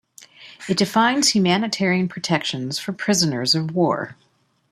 [0.67, 4.15] It defines humanitarian protections for prisoners of war.